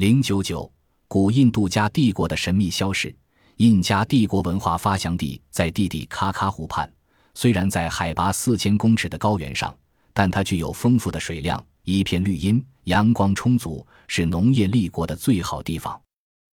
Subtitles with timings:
[0.00, 0.72] 零九九，
[1.08, 3.14] 古印度加帝国的神秘消逝。
[3.56, 6.90] 印加帝国文化发祥地在蒂蒂卡卡湖畔，
[7.34, 9.76] 虽然在海拔四千公尺的高原上，
[10.14, 16.00] 但它具有丰富的水量，一片绿荫，阳光充足，是农业立国的最好地方。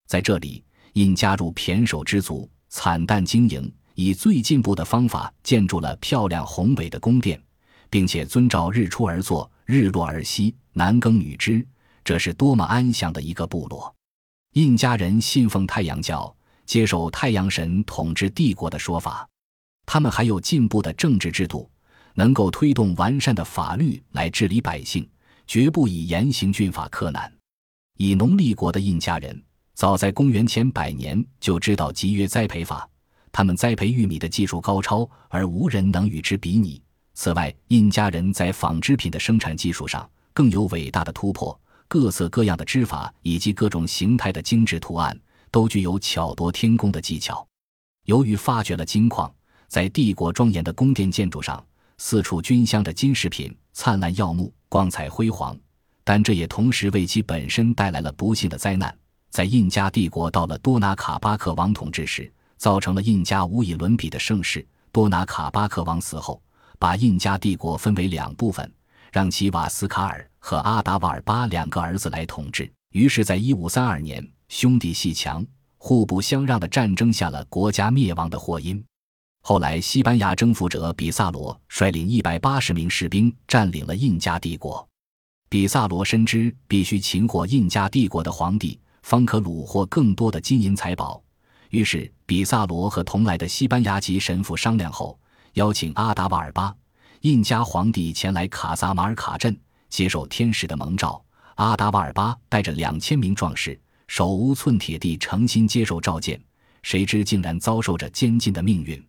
[0.08, 0.62] 在这里，
[0.92, 7.42] 印加入胼手之族，惨淡经营，以最进步的方法建筑了漂亮宏伟的宫殿，
[7.90, 11.66] 并且遵照日出而作，日落而息，男耕女织。
[12.08, 13.94] 这是多么安详的一个部落！
[14.54, 16.34] 印加人信奉太阳教。
[16.66, 19.28] 接受太阳神统治帝国的说法，
[19.86, 21.70] 他们还有进步的政治制度，
[22.14, 25.06] 能够推动完善的法律来治理百姓，
[25.46, 27.30] 绝不以严刑峻法克难。
[27.98, 29.44] 以农立国的印加人，
[29.74, 32.90] 早在公元前百年就知道集约栽培法，
[33.34, 36.82] 他们栽培玉米的技术高超，而无人能与之比拟。
[37.16, 45.18] 此外，印加人在纺织品的生产技术上更有伟大的突破，各色各样的织法以及各种形态的精致图案。
[45.50, 47.48] 都具有巧夺天工的技巧。
[48.06, 49.34] 由于发掘了金矿，
[49.70, 51.66] 在帝国庄严的宫殿建筑上，
[51.98, 55.58] 四处均镶着金饰品，灿烂耀目，光彩辉煌。
[56.04, 58.96] 但这也同时为其本身带来了不幸的灾难。
[59.30, 64.66] 在印加帝国到了多拿卡巴克王统治时，造成了印加无以伦比的盛世。
[64.92, 66.42] 多拿卡巴克王死后，
[66.78, 68.72] 把印加帝国分为两部分，
[69.12, 72.72] 让其瓦斯卡尔和阿达瓦尔巴两个儿子来统治。
[72.92, 74.28] 于是，在一五三二年。
[74.50, 75.46] 兄弟阋强、
[75.78, 78.82] 互不相让的战争下了国家灭亡的祸因。
[79.42, 84.88] 后来，西班牙征服者比萨罗率领一百八十名士兵占领了印加帝国。
[85.50, 91.22] 比萨罗深知必须擒获印加帝国的皇帝，方可虏获更多的金银财宝。
[91.72, 95.20] 于是，比萨罗和同来的西班牙籍神父商量后，
[95.56, 96.74] 邀请阿达瓦尔巴、
[97.22, 99.58] 印加皇帝前来卡萨马尔卡镇
[99.90, 101.24] 接受天使的蒙召。
[101.56, 103.80] 阿达瓦尔巴带着两千名壮士。
[104.08, 106.42] 手无寸铁地诚心接受召见，
[106.82, 109.06] 谁知竟然遭受着监禁的命运。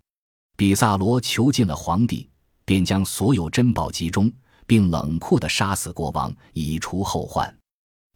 [0.57, 2.29] 比萨罗囚禁了皇帝，
[2.65, 4.29] 便将所有珍宝集中，
[4.67, 7.57] 并冷酷地杀死国王，以除后患。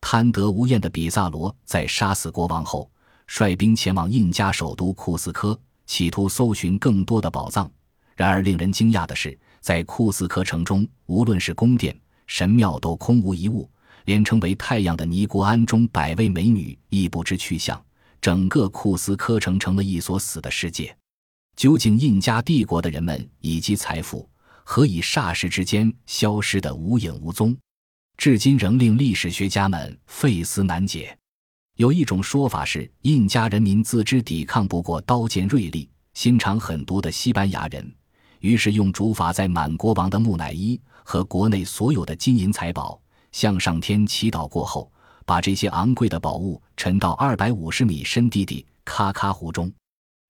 [0.01, 2.91] 贪得无厌的比萨罗在杀死国王后，
[3.29, 5.57] 率兵前往印加首都库斯科，
[5.87, 7.71] 企图搜寻更多的宝藏。
[8.17, 13.67] 然而，令人惊讶的是，在库斯科城中，无论是宫殿、神庙，都空无一物。
[14.05, 17.81] 连称为太阳的尼姑庵中百位美女亦不知去向，
[18.21, 20.93] 整个库斯科城成了一所死的世界。
[21.55, 24.29] 究竟印加帝国的人们以及财富
[24.65, 27.57] 何以霎时之间消失得无影无踪，
[28.17, 31.17] 至今仍令历史学家们费思难解。
[31.77, 37.95] 有一种说法是，印加人民自知抵抗不过刀剑锐利、心肠狠毒的西班牙人，
[38.43, 43.01] 于是用竹筏在满国王的木乃伊和国内所有的金银财宝。
[43.31, 44.93] 向上天祈祷过后，
[45.25, 49.73] 把这些昂贵的宝物沉到二百五十米深地的喀喀湖中。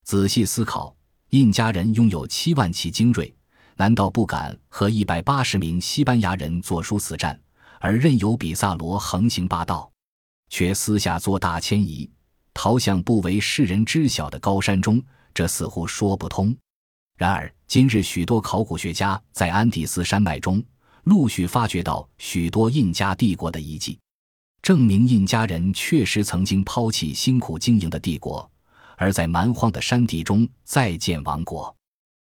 [0.05, 0.95] 仔细思考，
[1.31, 3.35] 印加人拥有七万骑精锐，
[3.77, 7.37] 难道不敢和一百八十名西班牙人作殊死战，
[7.81, 9.91] 而任由比萨罗横行霸道，
[10.49, 12.09] 却私下做大迁移，
[12.55, 15.03] 逃向不为世人知晓的高山中？
[15.35, 16.55] 这似乎说不通。
[17.17, 20.63] 然而，今日许多考古学家在安第斯山脉中。
[21.05, 23.99] 陆续发掘到许多印加帝国的遗迹，
[24.63, 28.49] 证明印加人确实曾经抛弃辛苦经营的帝国，
[28.97, 31.75] 而在蛮荒的山地中再建王国。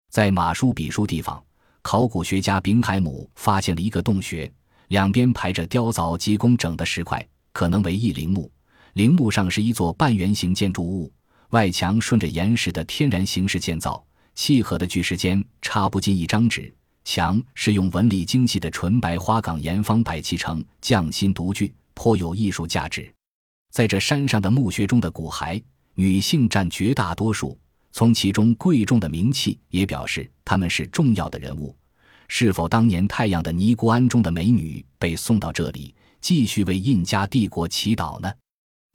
[0.09, 1.43] 在马舒比舒地方，
[1.81, 4.49] 考古学家丙海姆发现了一个洞穴，
[4.87, 8.49] 两边排着雕凿极工整的石块，可能为一陵墓。
[8.93, 11.11] 陵墓上是一座半圆形建筑物，
[11.49, 14.01] 外墙顺着岩石的天然形式建造，
[14.39, 16.73] 契合的巨石间插不进一张纸。
[17.03, 23.13] 墙是用纹理精细的纯白花岗岩方摆砌成匠心独具，颇有艺术价值。
[23.73, 25.61] 在这山上的墓穴中的骨骸，
[25.93, 27.59] 女性占绝大多数。
[27.91, 31.75] 从其中贵重的名器也表示他们是重要的人物。
[32.29, 38.31] 是否当年太阳的尼姑庵中的美女被送到这里，继续为印加帝国祈祷呢？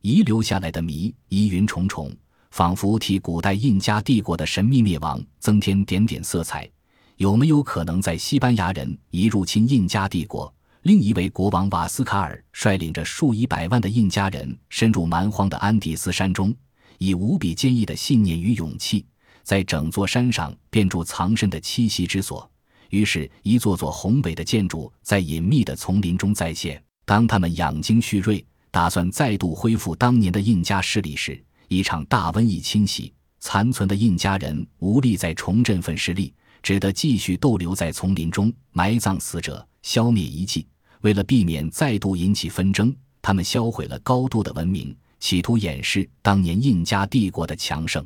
[0.01, 2.11] 遗留下来的谜疑云重重，
[2.55, 6.71] 仿佛替古代印加帝国的神秘灭亡增添点点色彩。
[7.17, 16.55] 有没有可能在西班牙人一入侵印加帝国，另一位国王瓦斯卡尔率领着数以百万的印加人深入蛮荒的安第斯山中，
[16.99, 19.05] 以无比坚毅的信念与勇气，
[19.43, 22.49] 在整座山上变筑藏身的栖息之所？
[22.91, 26.81] 于是，一座座宏伟的建筑在隐秘的丛林中再现。
[27.05, 36.33] 当他们养精蓄锐，打算再度恢复当年的印加势力时，一场大瘟疫侵袭，残存的印加人无力再重振奋势力。
[36.63, 40.67] 只得继续逗留在丛林中，埋葬死者，消灭遗迹。
[41.03, 48.03] 为了避免再度引起纷争，他们销毁了高度的文明，企图掩饰当年印加帝国的强盛，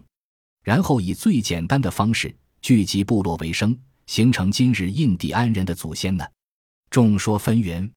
[0.64, 6.24] 然后以最简单的方式聚集部落为生，形成今日印第安人的祖先呢？
[6.90, 7.88] 众说纷纭，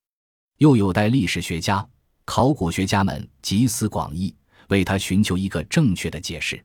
[0.59, 1.83] 又有待历史学家、
[2.23, 4.31] 考古学家们集思广益，
[4.71, 6.63] 为他寻求一个正确的解释。